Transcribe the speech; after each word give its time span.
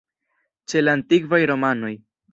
Ĉe 0.73 0.81
la 0.85 0.95
antikvaj 0.99 1.41
romanoj. 1.55 1.97